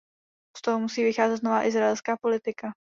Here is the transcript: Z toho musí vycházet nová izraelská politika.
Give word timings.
Z 0.57 0.61
toho 0.61 0.79
musí 0.79 1.03
vycházet 1.03 1.43
nová 1.43 1.63
izraelská 1.65 2.17
politika. 2.17 2.71